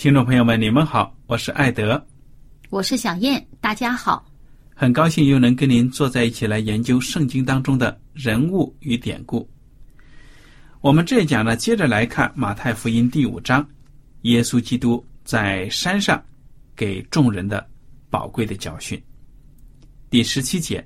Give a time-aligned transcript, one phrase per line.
[0.00, 2.02] 听众朋友们，你们好，我是艾德，
[2.70, 4.24] 我是小燕，大家好。
[4.74, 9.46] 很高兴又能跟您坐在一起来研究圣经当中的人物与典故。
[10.80, 13.68] 我们这一讲呢，接着来看马太福音第五章，
[14.22, 16.24] 耶稣基督在山上
[16.74, 17.68] 给众人的
[18.08, 18.98] 宝贵的教训。
[20.08, 20.82] 第十七节：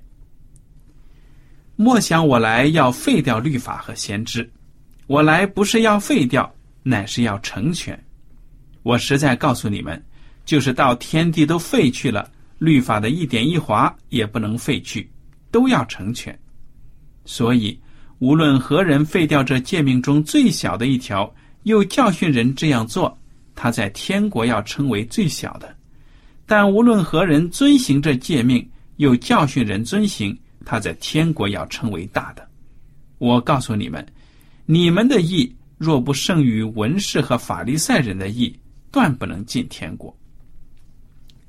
[1.77, 4.53] 莫想我来要废掉律法和先知，
[5.06, 6.53] 我来不是要废掉，
[6.83, 7.97] 乃是要成全。
[8.84, 10.00] 我实在告诉你们，
[10.45, 15.11] 就是到天地都废去了，律法的一点一划也不能废去，
[15.50, 16.39] 都要成全。
[17.25, 17.81] 所以，
[18.19, 23.19] 无论何人废掉这诫命中最小的一条，又教训人这样做，
[23.55, 25.67] 他在天国要称为最小的；
[26.44, 32.47] 但无论何人遵行这诫命，又教训人遵行，他在天国要称为大的。
[33.17, 34.06] 我告诉你们，
[34.67, 38.55] 你们的义若不胜于文士和法利赛人的义，
[38.94, 40.16] 断不能进天国。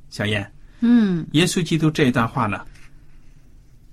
[0.09, 2.65] 小燕，嗯耶稣基督这一段话呢，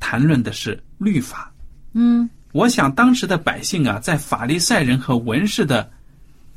[0.01, 1.53] 谈论的是律法。
[1.93, 5.91] 嗯我想当时的百姓啊，在法利赛人和文士的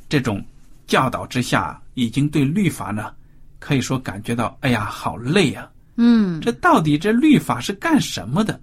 [0.08, 0.42] 这种
[0.86, 3.14] 教导之下，已经对律法呢，
[3.58, 5.70] 可以说感觉到，哎呀，好累啊！
[5.96, 8.60] 嗯，这到底这律法是干什么的？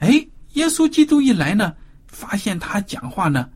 [0.00, 1.74] 哎，耶稣基督一来呢，
[2.06, 3.48] 发现他讲话呢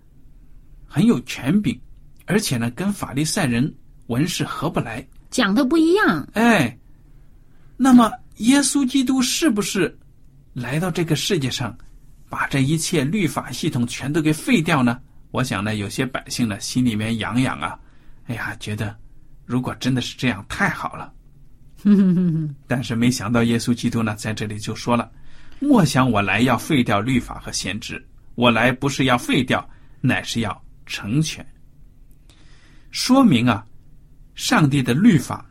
[0.87, 1.79] 很有权柄，
[2.27, 3.75] 而且呢跟法利赛人、
[4.09, 5.03] 文士合不来。
[5.31, 6.29] 讲的不一样。
[6.35, 6.77] 哎，
[7.77, 9.99] 那么耶稣基督是不是
[10.53, 11.75] 来到这个世界上，
[12.29, 15.01] 把这一切律法系统全都给废掉呢？
[15.31, 17.79] 我想呢，有些百姓呢心里面痒痒啊，
[18.27, 18.97] 哎呀，觉得
[19.45, 21.13] 如果真的是这样，太好了。
[22.67, 25.11] 但是没想到耶稣基督呢，在这里就说了
[25.61, 28.05] ：“莫想我来要废掉律法和先知，
[28.35, 29.69] 我来不是要废掉，
[30.01, 31.47] 乃是要成全。”
[32.91, 33.65] 说明啊，
[34.39, 35.45] 上帝的律法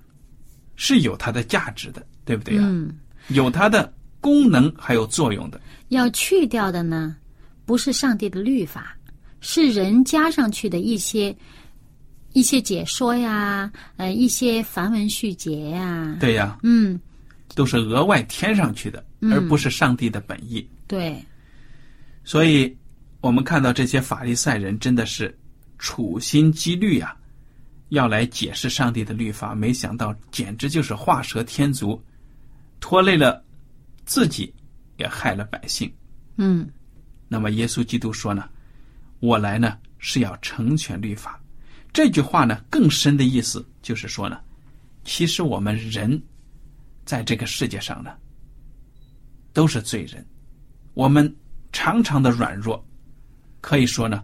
[0.77, 2.63] 是有它的价值的，对不对啊？
[2.65, 5.59] 嗯，有它的功能还有作用的。
[5.89, 7.17] 要去掉的呢，
[7.65, 8.95] 不是上帝的律法，
[9.41, 11.35] 是人加上去的一些
[12.31, 16.97] 一些解说呀，呃，一些繁文缛节呀。，对呀，嗯，
[17.55, 20.65] 都是额外添上去的，嗯而不是上帝的本意。
[20.87, 21.21] 对，
[22.23, 22.73] 所以，
[23.19, 25.37] 我们看到这些法利赛人真的是
[25.77, 27.13] 处心积虑啊，
[27.89, 32.01] 要来解释上帝的律法，没想到简直就是画蛇添足，
[32.79, 33.43] 拖累了
[34.05, 34.53] 自己，
[34.97, 35.91] 也害了百姓。
[36.35, 36.69] 嗯
[37.27, 38.49] 那么耶稣基督说呢
[39.19, 41.41] ：“我来呢是要成全律法。”
[41.93, 44.39] 这句话呢更深的意思就是说呢，
[45.03, 46.21] 其实我们人
[47.05, 48.11] 在这个世界上呢
[49.53, 50.25] 都是罪人，
[50.93, 51.33] 我们
[51.71, 52.85] 常常的软弱，
[53.61, 54.23] 可以说呢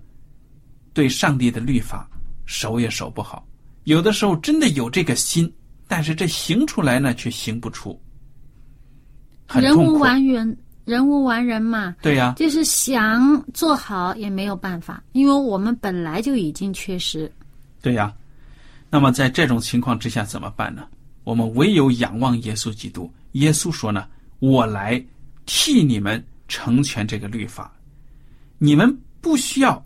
[0.93, 2.07] 对上帝的律法
[2.45, 3.47] 守也守不好，
[3.83, 5.51] 有的时候真的有这个心，
[5.87, 7.99] 但是这行出来呢却行不出，
[9.47, 9.97] 很人无。
[9.99, 17.31] 完人，人无完人嘛，对呀、就是想做好也没有办法，因为我们本来就已经缺失。
[17.81, 18.13] 对呀、
[18.89, 20.87] 那么在这种情况之下怎么办呢？
[21.23, 23.09] 我们唯有仰望耶稣基督。
[23.33, 24.07] 耶稣说呢
[24.39, 25.03] ：“我来
[25.45, 27.73] 替你们成全这个律法，
[28.57, 29.83] 你们不需要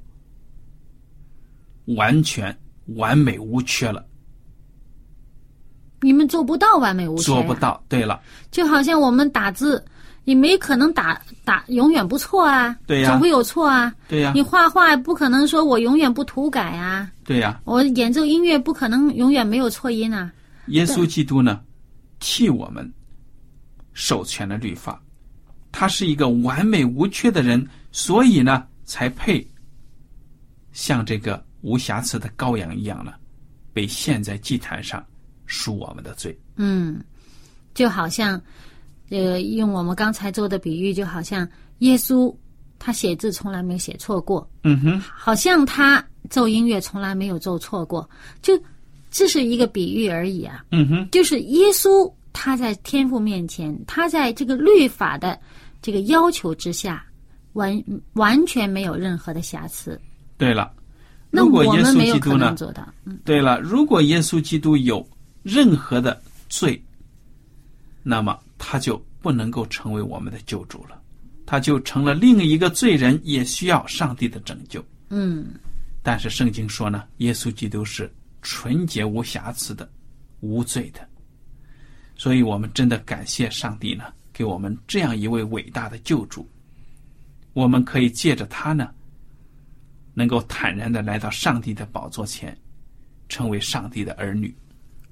[1.85, 2.57] 完全
[2.95, 4.05] 完美无缺了，
[6.01, 7.53] 你们做不到完美无缺、做不。
[7.53, 7.83] 到。
[7.89, 9.83] 对了，就好像我们打字，
[10.23, 13.93] 你没可能打打永远不错啊，对呀总会有错啊。
[14.07, 20.31] 对呀、你画画不可能说我永远不涂改啊，对呀、我演奏音乐不可能永远没有错音啊。
[20.67, 21.61] 耶稣基督呢，
[22.19, 22.91] 替我们
[23.93, 25.01] 授权了律法，
[25.71, 29.45] 他是一个完美无缺的人，所以呢，才配
[30.73, 33.13] 像这个无瑕疵的羔羊一样呢，
[33.73, 35.05] 被献在祭坛上
[35.45, 36.37] 赎我们的罪。
[36.55, 37.01] 嗯，
[37.73, 38.41] 就好像，
[39.09, 41.47] 呃，用我们刚才做的比喻，就好像
[41.79, 42.33] 耶稣
[42.79, 48.07] 他写字从来没写错过，嗯哼，好像他奏音乐从来没有奏错过，
[48.41, 48.53] 就
[49.09, 50.63] 这是一个比喻而已啊。
[50.71, 55.39] 嗯哼，就是耶稣他在天父面前，他在这个律法的
[55.81, 57.03] 这个要求之下，
[57.53, 57.83] 完
[58.13, 59.99] 完全没有任何的瑕疵。
[60.37, 60.71] 对了，
[61.29, 62.55] 那如果耶稣我们没有基督呢可能？
[62.55, 62.87] 做到。
[63.05, 65.07] 嗯，对了，如果耶稣基督有
[65.43, 66.81] 任何的罪，
[68.03, 71.01] 那么他就不能够成为我们的救主了，
[71.45, 74.83] 他就成了另一个罪人，也需要上帝的拯救。
[75.09, 75.47] 嗯，
[76.01, 78.09] 但是圣经说呢，耶稣基督是
[78.41, 79.89] 纯洁无瑕疵的、
[80.39, 81.05] 无罪的，
[82.15, 86.47] 所以我们真的感谢上帝呢，给我们这样一位伟大的救主。
[87.53, 88.89] 我们可以借着他呢，
[90.17, 92.57] 能够坦然的来到上帝的宝座前，
[93.29, 94.51] 成为上帝的儿女。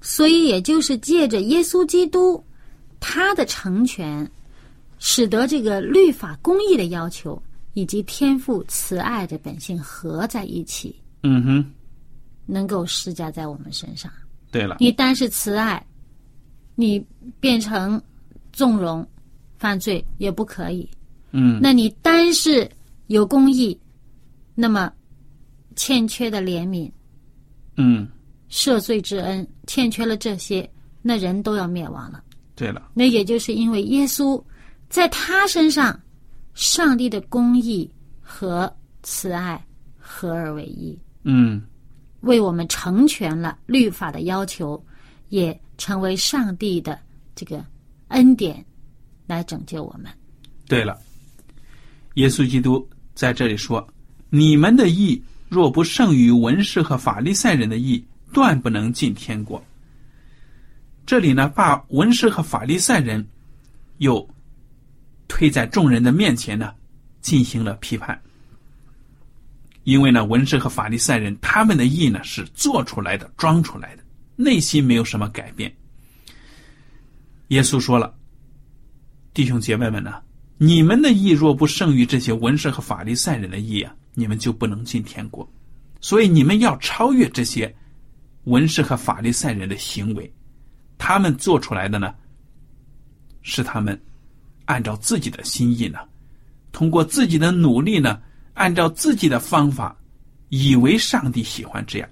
[0.00, 2.44] 所以也就是借着耶稣基督
[2.98, 4.28] 他的成全，
[4.98, 7.40] 使得这个律法公义的要求
[7.74, 11.72] 以及天赋慈爱的本性合在一起，嗯哼，
[12.44, 14.10] 能够施加在我们身上。
[14.50, 15.80] 对了，你单是慈爱，
[16.74, 16.98] 你
[17.38, 18.02] 变成
[18.52, 19.06] 纵容
[19.56, 20.88] 犯罪也不可以。
[21.30, 22.68] 嗯，那你单是
[23.06, 23.78] 有公义，
[24.54, 24.92] 那么
[25.76, 26.90] 欠缺的怜悯、
[27.76, 28.08] 嗯，
[28.50, 30.68] 赦罪之恩，欠缺了这些，
[31.02, 32.24] 那人都要灭亡了。
[32.54, 34.42] 对了，那也就是因为耶稣
[34.88, 36.00] 在他身上，
[36.54, 37.88] 上帝的公义
[38.20, 39.62] 和慈爱
[39.98, 41.62] 合而为一，嗯，
[42.22, 44.82] 为我们成全了律法的要求，
[45.28, 46.98] 也成为上帝的
[47.34, 47.62] 这个
[48.08, 48.64] 恩典，
[49.26, 50.10] 来拯救我们。
[50.66, 50.98] 对了，
[52.14, 53.86] 耶稣基督在这里说
[54.30, 59.62] ：“你们的义若不胜于文士和法利赛人的意，断不能进天国。”
[61.06, 63.24] 这里呢，把文士和法利赛人
[63.98, 64.28] 又
[65.28, 66.74] 推在众人的面前呢，
[67.20, 68.20] 进行了批判。
[69.84, 74.02] 因为呢，文士和法利赛人他们的意呢是做出来的、装出来的，
[74.34, 75.72] 内心没有什么改变。
[77.48, 78.12] 耶稣说了
[79.32, 80.20] ：“弟兄姐妹们呢，
[80.58, 85.48] 你们的意若不胜于这些文士和法利赛人的意啊，你们就不能进天国。
[86.00, 87.72] 所以你们要超越这些
[88.44, 90.28] 文士和法利赛人的行为，
[90.98, 92.12] 他们做出来的呢，
[93.42, 93.96] 是他们
[94.64, 96.00] 按照自己的心意呢，
[96.72, 98.20] 通过自己的努力呢，
[98.54, 99.96] 按照自己的方法，
[100.48, 102.08] 以为上帝喜欢这样。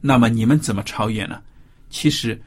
[0.00, 1.40] 那么你们怎么超越呢？
[1.88, 2.38] 其实。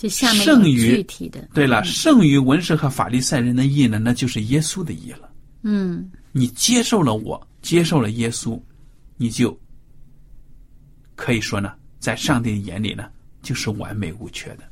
[0.00, 5.28] 这下面剩余具体的，对了，剩余文士和法利赛人的意呢，那就是耶稣的意了。
[5.62, 8.60] 嗯，你接受了我，接受了耶稣，
[9.16, 9.58] 你就
[11.16, 13.08] 可以说呢，在上帝的眼里呢，
[13.42, 14.64] 就是完美无缺的。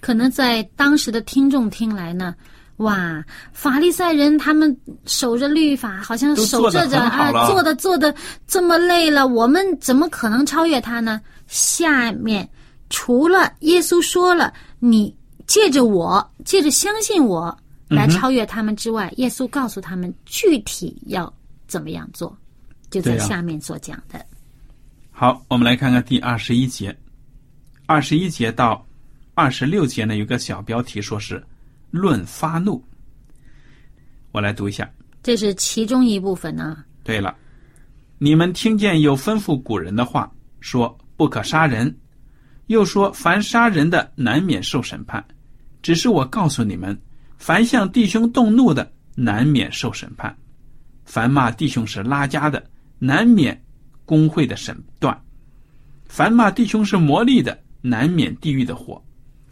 [0.00, 2.34] 可能在当时的听众听来呢，
[2.78, 8.14] 哇，法利赛人他们守着律法，好像守着着啊，做的做的
[8.46, 11.20] 这么累了，我们怎么可能超越他呢？
[11.46, 12.48] 下面
[12.88, 15.14] 除了耶稣说了，你
[15.46, 17.56] 借着我，借着相信我
[17.94, 21.32] 来超越他们之外，耶稣告诉他们具体要
[21.66, 22.36] 怎么样做，
[22.90, 24.24] 就在下面所讲的。
[25.10, 26.96] 好，我们来看看第二十一节，
[27.86, 28.84] 二十一节到
[29.34, 31.42] 二十六节呢，有个小标题说是
[31.90, 32.82] “论发怒”。
[34.32, 34.90] 我来读一下。
[35.22, 36.84] 这是其中一部分呢。
[37.04, 37.36] 对了，
[38.18, 41.94] 你们听见有吩咐古人的话，说不可杀人，
[42.66, 45.24] 又说凡杀人的难免受审判。
[45.82, 46.98] 只是我告诉你们，
[47.42, 50.32] 凡向弟兄动怒的，难免受审判；
[51.04, 52.64] 凡骂弟兄是拉家的，
[53.00, 53.60] 难免
[54.04, 55.12] 公会的审断；
[56.06, 59.02] 凡骂弟兄是魔力的，难免地狱的火。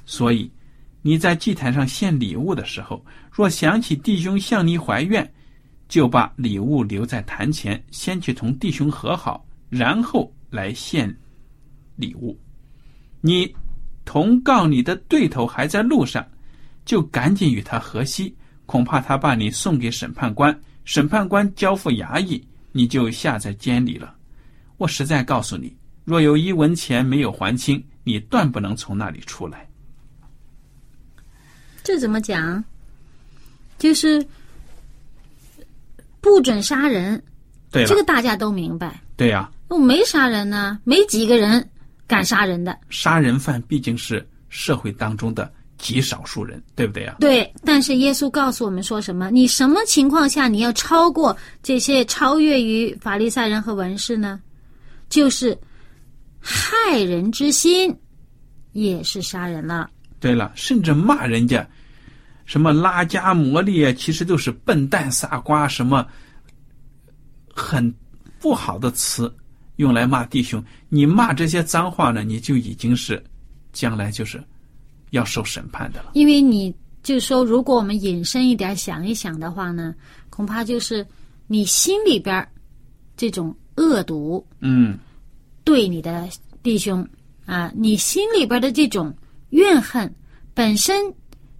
[0.06, 0.48] 所以，
[1.02, 5.28] 你在祭坛上献礼物的时候，若想起弟兄向你怀怨，
[5.88, 11.12] 就把礼物留在坛前，先去同弟兄和好，然后来献
[11.96, 12.38] 礼物。
[13.20, 13.52] 你
[14.04, 16.24] 同告你的对头还在路上，
[16.84, 18.34] 就赶紧与他和稀，
[18.66, 24.14] 恐怕他把你送给审判官，审判官交付衙役，你就下在监里了。
[24.76, 29.68] 我实在告诉你，若有一文钱没有还清，你断不能从那里出来。
[31.82, 32.62] 这怎么讲？
[33.78, 34.24] 就是
[36.20, 37.22] 不准杀人，
[37.70, 39.00] 对了，这个大家都明白。
[39.16, 41.66] 对呀、我没杀人呢，没几个人
[42.06, 42.78] 敢杀人的。
[42.90, 49.30] 杀人犯毕竟是社会当中的极少数人，对不对啊、对，但是耶稣告诉我们说什么？
[49.30, 54.40] 你什么情况下你要超过这些超越于法利赛人和文士呢？
[55.08, 55.58] 就是
[56.38, 57.92] 害人之心
[58.72, 59.90] 也是杀人了。
[60.20, 61.66] 对了，甚至骂人家
[62.44, 66.06] 什么拉加魔力啊，其实都是笨蛋、傻瓜，什么
[67.54, 67.92] 很
[68.38, 69.34] 不好的词
[69.76, 70.62] 用来骂弟兄。
[70.88, 73.22] 你骂这些脏话呢，你就已经是
[73.72, 74.42] 将来就是
[75.10, 76.10] 要受审判的了。
[76.14, 79.94] 因为你就说，如果我们引申一点想一想的话呢，
[80.28, 81.06] 恐怕就是
[81.46, 82.48] 你心里边儿
[83.16, 84.98] 这种恶毒嗯，
[85.64, 86.28] 对你的
[86.62, 87.06] 弟兄
[87.46, 89.14] 啊，你心里边的这种
[89.50, 90.12] 怨恨，
[90.54, 91.00] 本身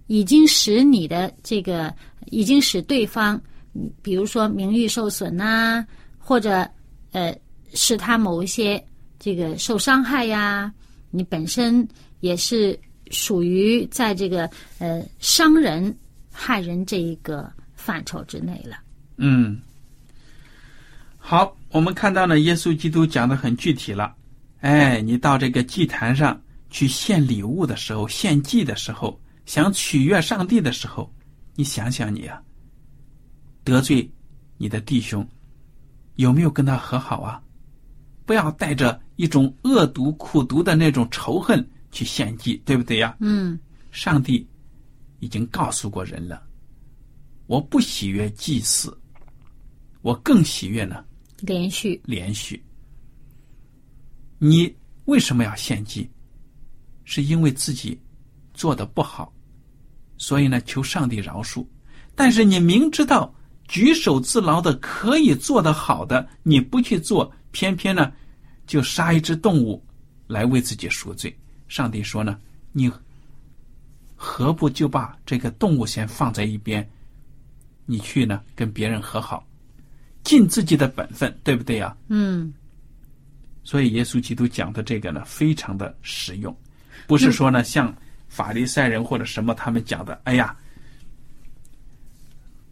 [0.07, 1.93] 已经使你的这个，
[2.27, 3.35] 已经使对方，
[3.73, 5.85] 嗯比如说名誉受损呐、
[6.17, 6.67] 或者
[7.11, 7.35] 呃，
[7.73, 8.83] 使他某一些
[9.19, 10.71] 这个受伤害呀，
[11.09, 11.87] 你本身
[12.19, 12.79] 也是
[13.11, 14.49] 属于在这个
[14.79, 15.95] 呃伤人、
[16.31, 18.77] 害人这一个范畴之内了。
[19.17, 19.59] 嗯，
[21.17, 24.15] 好，我们看到呢，耶稣基督讲的很具体了。
[24.61, 31.13] 哎，你到这个祭坛上去献礼物的时候，献祭的时候，想取悦上帝的时候，
[31.55, 32.41] 你想想你啊，
[33.63, 34.09] 得罪
[34.57, 35.27] 你的弟兄，
[36.15, 37.41] 有没有跟他和好啊？
[38.23, 43.15] 不要带着一种恶毒、苦毒的那种仇恨去献祭，对不对呀？
[43.19, 43.59] 嗯
[43.91, 44.47] 上帝
[45.19, 46.41] 已经告诉过人了，
[47.47, 48.97] 我不喜悦祭祀，
[50.01, 51.03] 我更喜悦呢
[51.41, 52.63] 连续连续。
[54.39, 54.73] 你
[55.05, 56.09] 为什么要献祭？
[57.03, 57.99] 是因为自己
[58.53, 59.33] 做的不好，
[60.17, 61.65] 所以呢求上帝饶恕。
[62.15, 63.33] 但是你明知道
[63.67, 68.11] 举手自劳的可以做得好的，你不去做，偏偏呢
[68.65, 69.83] 就杀一只动物
[70.27, 71.37] 来为自己赎罪。
[71.71, 72.37] 上帝说呢，
[72.73, 72.91] 你
[74.13, 76.85] 何不就把这个动物先放在一边，
[77.85, 79.47] 你去呢跟别人和好，
[80.21, 82.53] 尽自己的本分，对不对呀、嗯。
[83.63, 86.53] 所以耶稣基督讲的这个呢，非常的实用，
[87.07, 87.95] 不是说呢像
[88.27, 90.53] 法利赛人或者什么他们讲的，哎呀，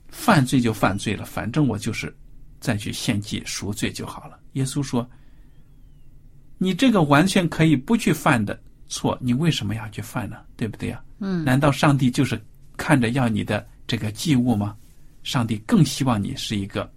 [0.09, 2.13] 犯罪就犯罪了，反正我就是
[2.59, 4.37] 再去献祭赎罪就好了。
[4.53, 5.09] 耶稣说，
[6.57, 10.37] 你这个完全可以不去犯的错，你为什么要去犯呢？
[10.57, 12.41] 对不对呀、嗯难道上帝就是
[12.75, 14.75] 看着要你的这个祭物吗？
[15.23, 16.89] 上帝更希望你是一个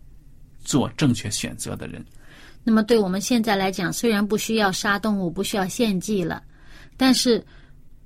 [0.65, 2.05] 做正确选择的人。
[2.65, 6.43] 那么对我们现在来讲，虽然不需要杀动物，不需要献祭了，
[6.97, 7.45] 但是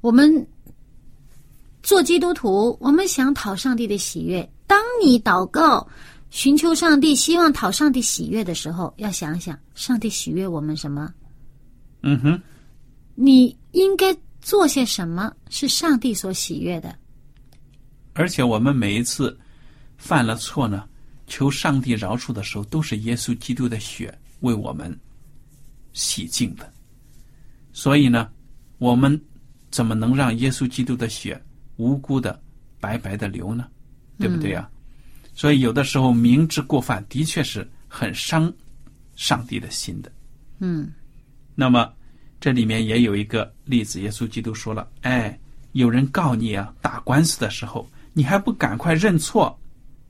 [0.01, 0.47] 我们
[1.83, 4.49] 做基督徒，我们想讨上帝的喜悦。
[4.67, 5.87] 当你祷告、
[6.31, 11.13] 寻求上帝、希望讨上帝喜悦的时候，要想想上帝喜悦我们什么？
[12.03, 12.41] 嗯哼。
[13.19, 16.97] 你应该做些什么是上帝所喜悦的？
[18.15, 19.39] 而且我们每一次
[19.99, 20.89] 犯了错呢，
[21.27, 24.99] 求上帝饶恕的时候，都是耶稣基督的血为我们
[25.93, 26.73] 洗净的。
[27.71, 28.31] 所以呢，
[28.79, 29.21] 我们
[29.71, 31.39] 怎么能让耶稣基督的血
[31.77, 32.43] 无辜的
[32.81, 33.69] 白白的流呢？
[34.19, 34.67] 对不对呀、
[35.35, 38.51] 所以有的时候明知故犯，的确是很伤
[39.17, 40.11] 上帝的心的。
[40.61, 40.91] 嗯
[41.55, 41.93] 那么
[42.47, 45.37] 这里面也有一个例子，耶稣基督说了：“哎，
[45.73, 49.59] 有人告你啊，打官司的时候，你还不赶快认错，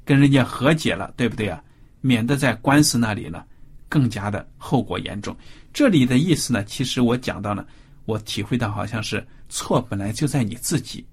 [0.05, 1.59] 跟人家和解了，对不对啊？
[2.03, 3.43] 免得在官司那里呢，
[3.89, 5.35] 更加的后果严重。”
[5.73, 7.65] 这里的意思呢，其实我讲到呢，
[8.05, 11.07] 我体会到好像是错本来就在你自己，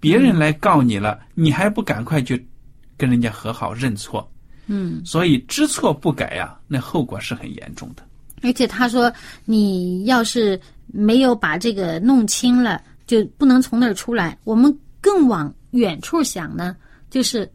[0.00, 2.48] 别人来告你了，你还不赶快去
[2.96, 4.26] 跟人家和好认错，
[4.68, 8.02] 嗯，所以知错不改呀、那后果是很严重的。
[8.42, 9.12] 而且他说，
[9.44, 14.36] 你要是没有把这个弄清了，就不能从那儿出来。
[14.44, 16.76] 我们更往远处想呢，
[17.10, 17.50] 就是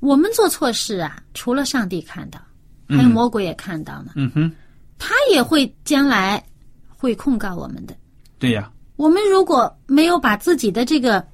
[0.00, 2.40] 我们做错事啊，除了上帝看到，
[2.88, 4.52] 还有魔鬼也看到呢，嗯哼，
[4.98, 6.42] 他也会将来
[6.88, 7.94] 会控告我们的。
[8.38, 11.24] 对呀、我们如果没有把自己的这个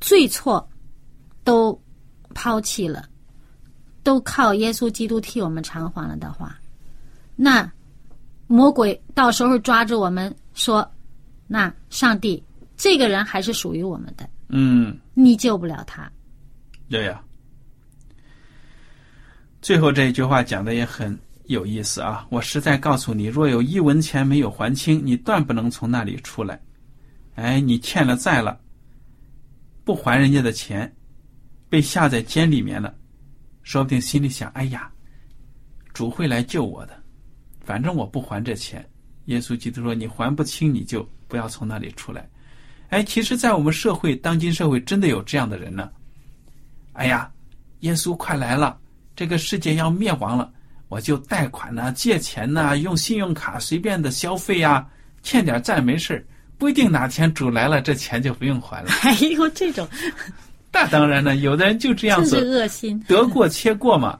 [0.00, 0.66] 罪错
[1.44, 1.78] 都
[2.34, 3.04] 抛弃了，
[4.02, 6.58] 都靠耶稣基督替我们偿还了的话，
[7.36, 7.70] 那
[8.52, 10.84] 魔鬼到时候抓住我们说
[11.46, 12.42] ：“那上帝
[12.76, 14.98] 这个人还是属于我们的，嗯。
[15.14, 16.10] 你救不了他。
[16.88, 17.22] 对呀、
[19.62, 22.26] 最后这一句话讲的也很有意思啊！
[22.28, 26.60] 我实在告诉你，若有一文钱没有还清，你断不能从那里出来。
[27.36, 28.58] 哎，你欠了债了，
[29.84, 30.92] 不还人家的钱，
[31.68, 32.92] 被下在监里面了，
[33.62, 34.90] 说不定心里想：哎呀，
[35.94, 36.99] 主会来救我的，
[37.70, 38.84] 反正我不还这钱。
[39.26, 42.28] 耶稣基督说：“你还不清，你就不要从那里出来。”
[42.90, 45.88] 哎，其实，在我们社会，当今社会真的有这样的人呢。
[46.94, 47.30] 哎呀，
[47.80, 48.76] 耶稣快来了，
[49.14, 50.50] 这个世界要灭亡了，
[50.88, 54.84] 我就贷款呐，借钱呐，用信用卡随便的消费呀，
[55.22, 56.26] 欠点债没事
[56.58, 58.90] 不一定哪天主来了，这钱就不用还了。
[59.06, 59.86] 哎呦，这种，
[60.74, 64.18] 那当然了，有的人就这样子，恶心，得过且过嘛，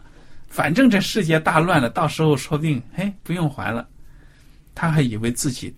[0.51, 3.89] 反正这世界大乱了，到时候说不定，嘿，不用还了。
[4.75, 5.75] 他还以为自己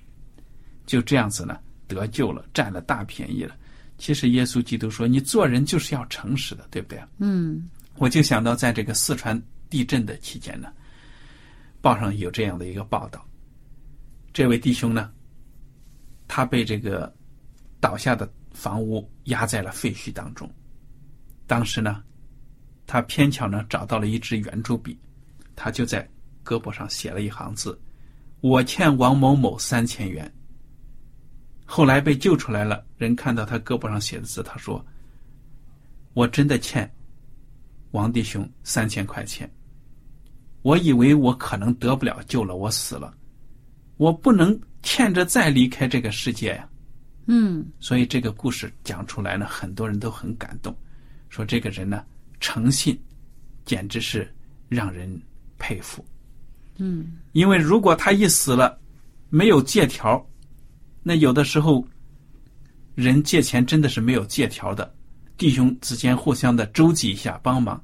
[0.86, 3.54] 就这样子呢得救了，占了大便宜了。
[3.98, 10.72] 其实耶稣基督说：“你做人就是要诚实的，对不对？”嗯，我就想到在这个四川地震的期间呢，
[11.80, 13.24] 报上有这样的一个报道：
[14.32, 15.12] 这位弟兄呢，
[16.26, 17.14] 他被这个
[17.78, 20.50] 倒下的房屋压在了废墟当中。
[21.46, 22.02] 当时呢，
[22.92, 24.98] 他偏巧呢找到了一支圆珠笔，
[25.56, 26.06] 他就在
[26.44, 27.80] 胳膊上写了一行字。
[28.42, 30.30] 我欠王某某三千元。
[31.64, 34.84] 后来被救出来了，人看到他胳膊上写的字，他说
[36.12, 36.94] ：“我真的欠
[37.92, 39.50] 王弟兄三千块钱。
[40.60, 43.14] 我以为我可能得不了救了，我死了，
[43.96, 46.68] 我不能欠着再离开这个世界呀。”
[47.26, 50.76] 嗯，所以这个故事讲出来呢，很多人都很感动，
[51.30, 52.04] 说这个人呢
[52.42, 53.00] 诚信，
[53.64, 54.30] 简直是
[54.68, 55.08] 让人
[55.58, 56.04] 佩服。
[56.78, 58.76] 嗯，因为如果他一死了，
[59.30, 60.22] 没有借条，
[61.02, 61.86] 那有的时候，
[62.96, 64.92] 人借钱真的是没有借条的，
[65.36, 67.82] 弟兄之间互相的周济一下帮忙，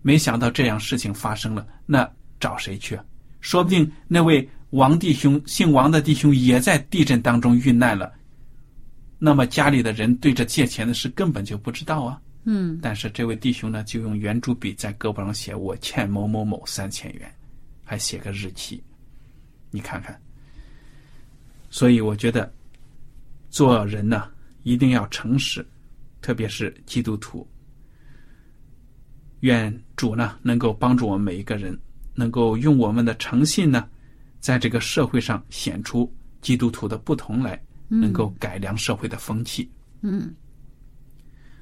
[0.00, 2.98] 没想到这样事情发生了，那找谁去？
[3.40, 8.10] 说不定那位王弟兄，姓王的弟兄也在地震当中遇难了，
[9.18, 12.20] 那么家里的人对这借钱的事根本就不知道啊。
[12.50, 17.30] 嗯，但是这位弟兄呢，就用圆珠笔在胳膊上写：“我欠某某某三千元。”
[17.84, 18.82] 还写个日期，
[19.70, 20.18] 你看看。
[21.68, 22.50] 所以我觉得，
[23.50, 24.30] 做人呢
[24.62, 25.66] 一定要诚实，
[26.22, 27.46] 特别是基督徒。
[29.40, 31.78] 愿主呢能够帮助我们每一个人，
[32.14, 33.86] 能够用我们的诚信呢，
[34.40, 39.70] 在这个社会上显出基督徒的不同来，能够改良社会的风气。
[40.00, 40.34] 嗯。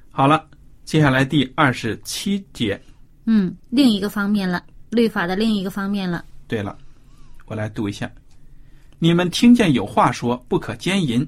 [0.09, 0.49] 好了，
[0.87, 2.81] 接下来第二十七节。
[3.25, 4.63] 嗯，另一个方面了。
[4.89, 6.23] 律法的另一个方面了。
[6.47, 6.77] 对了，
[7.45, 8.09] 我来读一下：
[8.97, 11.27] 你们听见有话说不可奸淫，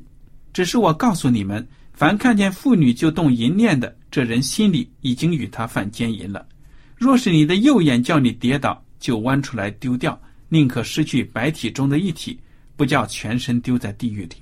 [0.54, 6.48] 只是我告诉你们，凡看见妇女就动淫念的，这人心里已经与他犯奸淫了。
[6.96, 10.18] 若是你的右眼叫你跌倒，就弯出来丢掉，
[10.48, 12.40] 宁可失去白体中的一体，
[12.78, 14.38] 不叫全身丢在地狱里；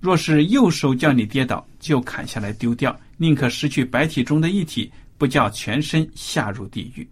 [0.00, 7.08] 若是右手叫你跌倒，就砍下来丢掉，宁可失去白体中的一体，不叫全身下入地狱。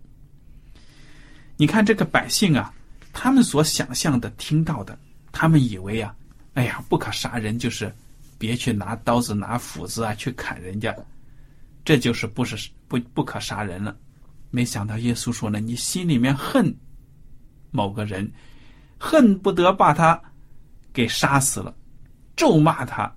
[1.56, 2.72] 你看这个百姓啊，
[3.12, 4.98] 他们所想象的、听到的，
[5.30, 6.14] 他们以为啊，
[6.54, 7.92] 哎呀，不可杀人就是
[8.38, 10.94] 别去拿刀子、拿斧子啊去砍人家，
[11.84, 13.96] 这就是不是不不可杀人了。
[14.50, 16.74] 没想到耶稣说呢，你心里面恨
[17.70, 18.30] 某个人，
[18.98, 20.20] 恨不得把他
[20.92, 21.74] 给杀死了，
[22.34, 23.14] 咒骂他，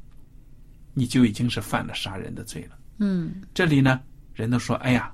[0.95, 2.75] 你就已经是犯了杀人的罪了。
[2.97, 4.01] 嗯，这里呢，
[4.33, 5.13] 人都说，哎呀，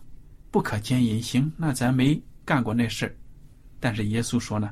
[0.49, 2.17] 不可奸淫，行，那咱没。
[2.43, 3.15] 干过那事儿
[3.79, 4.71] 但是耶稣说呢，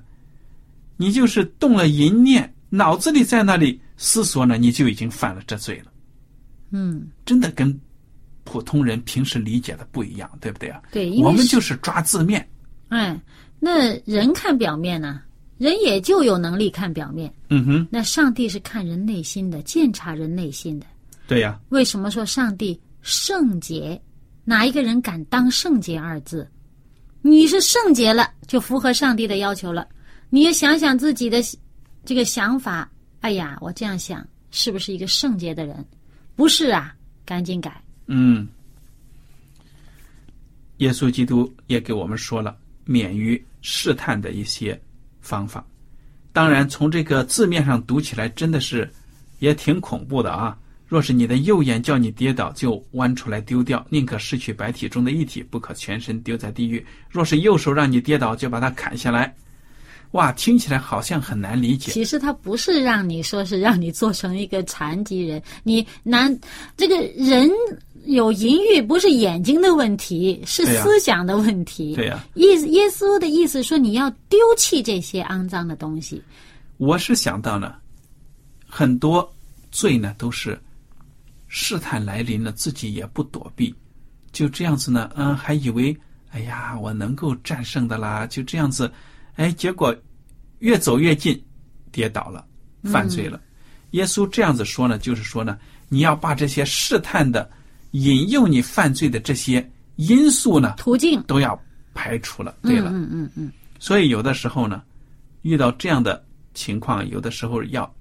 [0.97, 5.91] 你就是动了淫念，脑子里在那里思索呢，你就已经犯了这罪了。
[6.71, 7.79] 嗯，真的跟
[8.43, 10.81] 普通人平时理解的不一样，对不对啊？
[10.91, 12.45] 对，我们就是抓字面。
[12.89, 13.17] 哎，
[13.59, 15.21] 那人看表面呢，
[15.59, 17.31] 人也就有能力看表面。
[17.49, 17.87] 嗯哼。
[17.91, 20.87] 那上帝是看人内心的，鉴察人内心的。
[21.29, 21.59] 对呀。
[21.69, 24.01] 为什么说上帝圣洁？
[24.43, 26.49] 哪一个人敢当圣洁二字？
[27.21, 29.87] 你是圣洁了，就符合上帝的要求了。
[30.31, 31.37] 你也想想自己的
[32.03, 32.89] 这个想法，
[33.19, 35.85] 哎呀，我这样想，是不是一个圣洁的人？
[36.35, 37.79] 不是啊，赶紧改。
[38.07, 38.47] 嗯，
[40.77, 44.81] 耶稣基督也给我们说了免于试探的一些
[45.21, 45.63] 方法。
[46.33, 48.91] 当然，从这个字面上读起来，真的是
[49.37, 50.57] 也挺恐怖的啊。
[50.89, 56.83] 若是你的右眼叫你跌倒，就弯出来丢掉，宁可失去白体中的一体，不可全身丢在地狱。
[57.09, 59.33] 若是右手让你跌倒，就把它砍下来。
[60.13, 61.91] 哇，听起来好像很难理解。
[61.91, 66.35] 其实他不是让你说是让你做成一个残疾人，你难
[66.75, 67.47] 这个人
[68.05, 71.93] 有淫欲不是眼睛的问题，是思想的问题。
[71.93, 76.19] 对呀、意思耶稣的意思说你要丢弃这些肮脏的东西。
[76.77, 77.75] 我是想到呢，
[78.67, 79.31] 很多
[79.69, 80.59] 罪呢都是
[81.49, 83.75] 试探来临了，自己也不躲避，
[84.31, 85.95] 就这样子呢，嗯，还以为
[86.29, 88.89] 哎呀我能够战胜的啦，就这样子，
[89.35, 89.93] 哎，结果
[90.59, 91.43] 越走越近，
[91.91, 92.45] 跌倒了，
[92.83, 93.41] 犯罪了。
[93.91, 95.57] 耶稣这样子说呢，就是说呢，
[95.87, 97.49] 你要把这些试探的、
[97.91, 101.19] 引诱你犯罪的这些因素呢，途径。
[101.23, 101.59] 都要
[101.95, 102.55] 排除了。
[102.61, 104.83] 对了，嗯嗯嗯所以有的时候呢，
[105.41, 107.91] 遇到这样的情况，有的时候要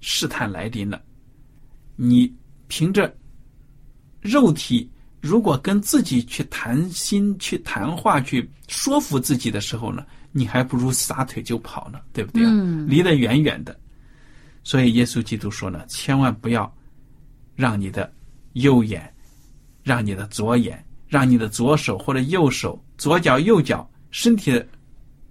[0.00, 1.00] 试探来临了，
[2.02, 2.34] 你
[2.66, 3.14] 凭着
[4.22, 12.48] 肉体，如果跟自己去谈心、去谈话、去说服自己的时候呢，你还不如撒腿就跑呢，对不对啊？
[12.50, 13.78] 嗯离得远远的。
[14.64, 16.74] 所以耶稣基督说呢，千万不要
[17.54, 18.10] 让你的
[18.54, 19.12] 右眼，
[19.82, 24.66] 让你的左眼，让你的左手或者右手、左脚、右脚身体的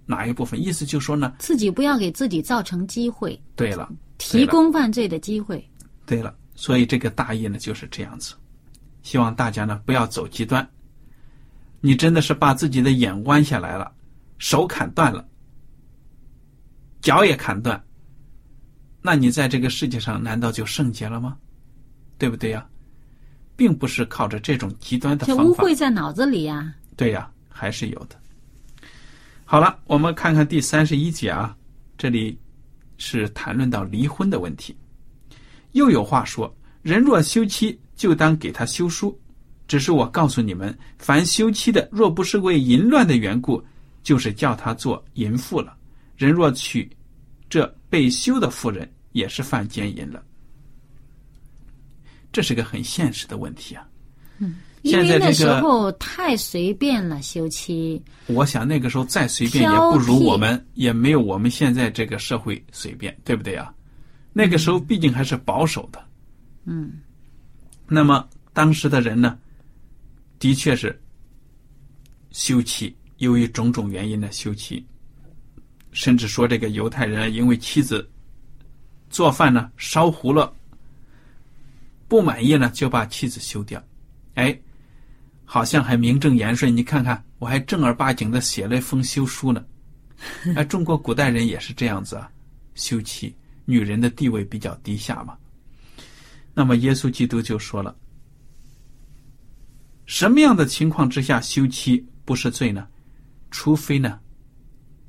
[0.06, 5.68] 哪一部分，意思就说呢，自己不要给自己造成机会，对了，提供犯罪的机会。
[6.06, 8.34] 对了，所以这个大意呢就是这样子。
[9.02, 10.68] 希望大家呢不要走极端。
[11.80, 13.90] 你真的是把自己的眼弯下来了，
[14.36, 15.26] 手砍断了，
[17.00, 17.82] 脚也砍断，
[19.00, 21.34] 那你在这个世界上难道就圣洁了吗？
[22.18, 22.68] 对不对呀、
[23.56, 25.64] 并不是靠着这种极端的这方法。
[25.64, 26.74] 污秽在脑子里啊。
[26.94, 28.20] 对呀、还是有的。
[29.46, 31.56] 好了，我们看看第三十一节啊，
[31.96, 32.38] 这里
[32.98, 34.76] 是谈论到离婚的问题。
[35.72, 39.18] 又有话说：人若休妻，就当给他休书。
[39.68, 43.62] 只是我告诉你们，凡休妻的，若不是为淫乱的缘故，
[44.02, 45.76] 就是叫他做淫妇了。
[46.16, 46.90] 人若娶
[47.48, 50.22] 这被休的妇人，也是犯奸淫了。
[52.32, 53.86] 这是个很现实的问题啊。
[54.82, 58.02] 因为那时现在这个候太随便了，休妻。
[58.26, 63.72] 我想那个时候再随便也不如我们，也没有我们现在这个社会随便，对不对啊？
[64.32, 66.04] 那个时候毕竟还是保守的。
[66.64, 67.00] 嗯。
[67.86, 69.38] 那么当时的人呢，
[70.38, 71.00] 的确是
[72.30, 74.86] 休妻，由于种种原因呢休妻，
[75.90, 78.08] 甚至说这个犹太人因为妻子
[79.08, 80.52] 做饭呢烧糊了，
[82.06, 83.82] 不满意呢就把妻子休掉。
[84.34, 84.56] 哎，
[85.44, 86.76] 好像还名正言顺。
[86.76, 89.64] 你看看，我还正儿八经的写了一封休书呢。
[90.54, 92.30] 哎，中国古代人也是这样子啊，
[92.76, 93.34] 休妻，
[93.70, 95.38] 女人的地位比较低下嘛。
[96.52, 97.96] 那么耶稣基督就说了，
[100.04, 102.88] 什么样的情况之下休妻不是罪呢？
[103.52, 104.20] 除非呢，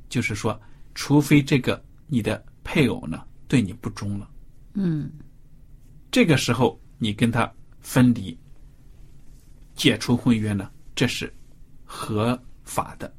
[0.08, 0.60] 就是说，
[0.94, 4.30] 除非这个你的配偶呢对你不忠了，
[4.74, 5.12] 嗯
[6.12, 8.38] 这个时候你跟他分离，
[9.76, 11.32] 解除婚约呢，这是
[11.84, 13.12] 合法的。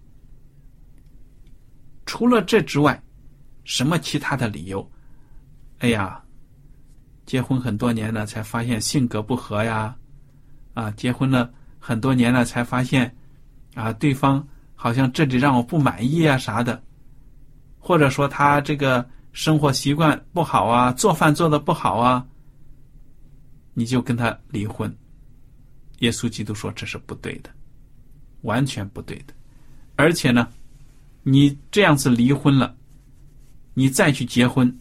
[2.05, 3.03] 除了这之外，
[3.65, 4.92] 什么其他的理由？
[5.83, 6.23] 哎呀，
[7.27, 9.97] 结婚很多年了，才发现性格不合呀，
[10.75, 13.13] 啊，结婚了很多年了，才发现
[13.75, 16.81] 啊，对方好像这里让我不满意啊啥的，
[17.81, 22.25] 或者说他这个生活习惯不好啊，做饭做的不好啊，
[23.75, 24.97] 你就跟他离婚。
[25.99, 27.51] 耶稣基督说这是不对的，
[28.43, 29.35] 完全不对的，
[29.97, 30.49] 而且呢，
[31.25, 32.73] 你这样子离婚了，
[33.75, 34.73] 你再去结婚，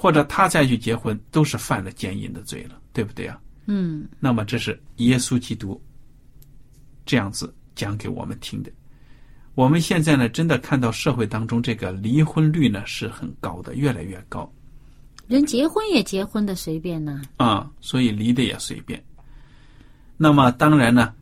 [0.00, 3.36] 或者他再去结婚，都是犯了奸淫的罪了，对不对啊？
[3.66, 5.82] 嗯那么这是耶稣基督
[7.04, 8.70] 这样子讲给我们听的。
[9.56, 14.48] 我们现在呢，真的看到社会当中这个离婚率呢是很高的，越来越高
[15.26, 17.22] 人结婚也结婚的随便呢。
[17.36, 19.02] 啊，所以离的也随便。
[20.16, 21.12] 那么当然呢，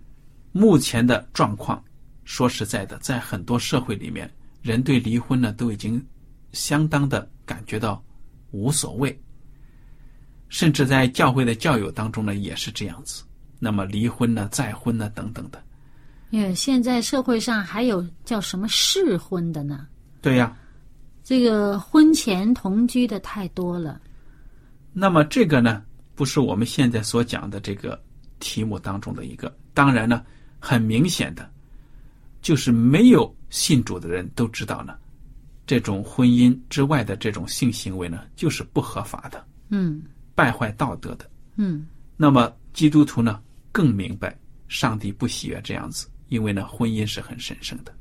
[0.52, 1.82] 目前的状况，
[2.24, 6.04] 说实在的，在很多社会里面，人对离婚呢都已经
[6.52, 8.04] 相当的感觉到
[8.56, 9.20] 无所谓，
[10.48, 13.22] 甚至在教会的教友当中呢也是这样子。
[13.58, 15.62] 那么离婚呢、再婚呢等等的，
[16.30, 19.86] 因为现在社会上还有叫什么试婚的呢？
[20.20, 20.56] 对呀、
[21.22, 24.00] 这个婚前同居的太多了。
[24.92, 25.82] 那么这个呢，
[26.14, 28.02] 不是我们现在所讲的这个
[28.40, 29.54] 题目当中的一个。
[29.72, 30.24] 当然呢，
[30.58, 31.50] 很明显的，
[32.42, 34.96] 就是没有信主的人都知道呢，
[35.66, 40.02] 这种婚姻之外的这种性行为呢，就是不合法的，嗯
[40.34, 41.28] 败坏道德的。
[41.56, 43.40] 嗯那么基督徒呢，
[43.72, 47.92] 更明白上帝不喜悦这样子，因为呢，婚姻是很神圣的。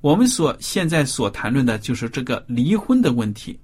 [0.00, 3.58] 我们所现在所谈论的就是这个离婚的问题。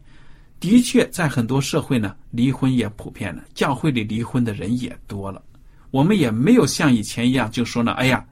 [0.60, 5.42] 的确，在很多社会呢，离婚也普遍了，教会里离婚的人也多了。
[5.90, 8.24] 我们也没有像以前一样就说呢，哎呀，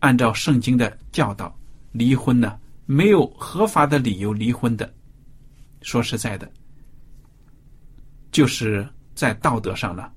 [0.00, 1.58] 按照圣经的教导，
[1.92, 2.58] 离婚呢
[2.90, 4.90] 没有合法的理由离婚的。
[5.82, 6.50] 说实在的，
[8.32, 10.10] 就是在道德上呢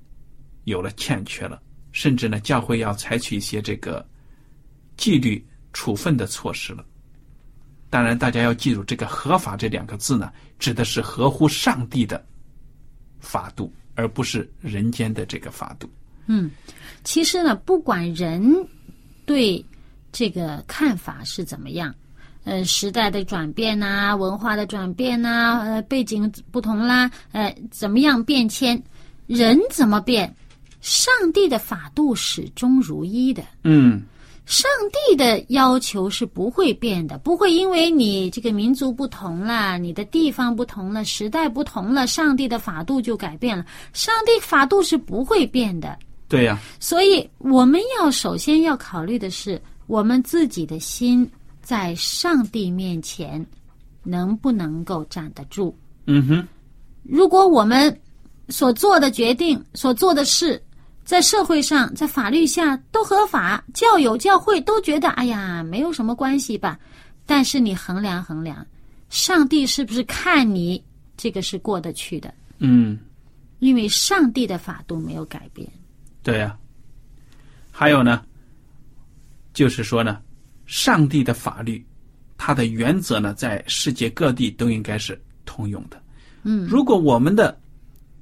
[0.63, 4.07] 有了欠缺了，甚至呢教会要采取一些这个
[4.95, 6.85] 纪律处分的措施了。
[7.89, 12.25] 当然，大家要记住，这个“合法”这两个字呢，指的是合乎上帝的
[13.19, 15.91] 法度，而不是人间的这个法度。
[16.27, 16.49] 嗯，
[17.03, 18.41] 其实呢，不管人
[19.25, 19.63] 对
[20.09, 21.93] 这个看法是怎么样，
[22.43, 28.81] 呃，时代的转变呐，文化的转变呐，呃，背景不同啦，呃，怎么样变迁，
[29.27, 30.33] 人怎么变，
[30.81, 33.43] 上帝的法度始终如一的。
[33.63, 34.01] 嗯。
[34.47, 43.63] 上帝的要求是不会变的，不会因为你这个民族不同了，你的地方不同了，时代不同了，上帝的法度就改变了。
[43.93, 45.97] 上帝法度是不会变的。
[46.27, 46.59] 对呀。
[46.79, 51.29] 所以我们要首先要考虑的是，我们自己的心
[51.71, 53.45] 在上帝面前
[54.03, 55.73] 能不能够站得住。
[56.05, 56.45] 嗯哼。
[57.01, 57.97] 如果我们
[58.49, 60.61] 所做的决定、所做的事，
[61.05, 66.77] 在社会上，在法律下都合法，教友教会都觉得哎呀没有什么关系吧。
[67.25, 68.67] 但是你衡量衡量，
[69.07, 70.83] 上帝是不是看你
[71.15, 72.33] 这个是过得去的？
[72.57, 72.99] 嗯，
[73.59, 75.65] 因为上帝的法度没有改变。
[76.21, 76.57] 对呀。
[77.71, 78.21] 还有呢，
[79.53, 80.19] 就是说呢，
[80.71, 81.85] 上帝的法律，
[82.37, 86.01] 它的原则呢，在世界各地都应该是通用的。
[86.43, 87.59] 嗯，如果我们的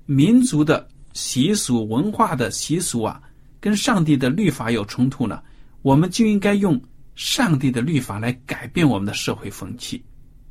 [0.06, 0.90] 民族的。
[1.14, 3.20] 习俗文化的习俗啊，
[3.60, 5.42] 跟上帝的律法有冲突呢，
[5.82, 6.80] 我们就应该用
[7.16, 10.02] 上帝的律法来改变我们的社会风气，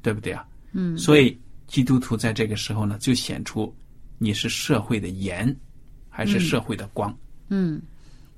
[0.02, 0.44] 对不对啊？
[0.72, 0.98] 嗯。
[0.98, 3.72] 所以基督徒在这个时候呢，就显出
[4.18, 5.56] 你是社会的盐，
[6.11, 7.16] 还是社会的光。
[7.48, 7.80] 嗯。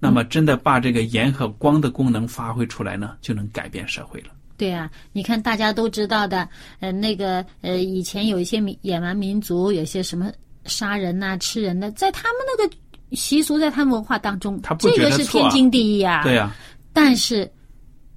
[0.01, 4.31] 那么，真的把这个盐和光的功能发挥出来呢，就能改变社会了。
[4.57, 6.49] 对啊，你看大家都知道的，
[6.81, 10.33] 呃，那个呃，以前有一些民野蛮民族，有些什么。
[10.67, 12.77] 杀人呐，吃人的，在他们那个
[13.17, 16.23] 习俗，在他们文化当中，这个是天经地义啊。
[16.23, 16.55] 对呀。
[16.93, 17.51] 但是，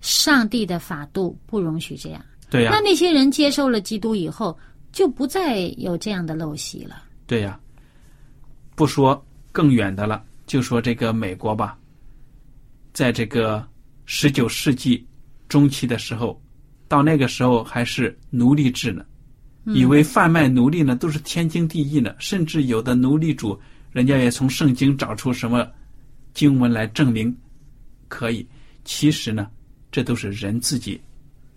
[0.02, 2.22] 上帝的法度不容许这样。
[2.50, 2.70] 对呀。
[2.74, 4.56] 那那些人接受了基督以后，
[4.92, 7.04] 就不再有这样的陋习了。
[7.26, 7.58] 对呀。
[8.76, 10.22] 不说更远的了，
[10.54, 11.76] 就说这个美国吧，
[12.94, 13.68] 在这个
[14.06, 15.04] 十九世纪
[15.50, 16.40] 中期的时候，
[16.88, 19.04] 到那个时候还是奴隶制呢。
[19.66, 23.60] 以为贩卖奴隶呢都是天经地义呢，甚至有的奴隶主，
[23.92, 25.68] 人家也从圣经找出什么
[26.36, 27.36] 经文来证明
[28.08, 28.48] 可以。
[28.86, 29.50] 其实呢，
[29.92, 31.02] 这都是人自己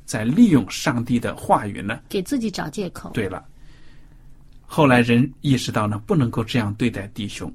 [0.06, 3.10] 在利用上帝的话语呢，给自己找借口。
[3.10, 3.44] 对了，
[4.62, 7.54] 后来人意识到呢，不能够这样对待弟兄。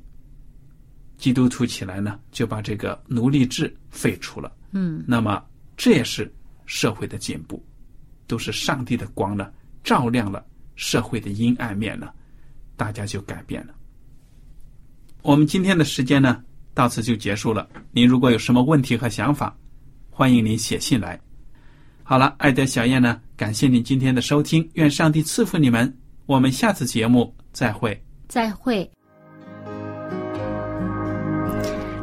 [1.22, 4.52] 基督徒起来呢，就把这个奴隶制废除了。
[4.72, 5.40] 嗯，那么
[5.78, 6.34] 这也是
[6.66, 7.64] 社会的进步，
[8.26, 9.52] 都是上帝的光呢。
[9.84, 10.44] 照亮了
[10.76, 12.10] 社会的阴暗面呢，
[12.76, 13.74] 大家就改变了。
[15.22, 17.70] 我们今天的时间呢，到此就结束了。
[17.92, 19.56] 您如果有什么问题和想法，
[20.10, 21.20] 欢迎您写信来。
[22.02, 25.96] 好了，爱德小燕呢，感谢您今天的收听，愿上帝赐福你们。
[26.26, 28.04] 我们下次节目再会。
[28.28, 28.90] 再会。